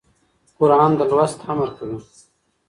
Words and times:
قرآن 0.57 0.91
د 0.99 1.01
لوست 1.11 1.39
امر 1.51 1.69
کوي. 1.77 1.97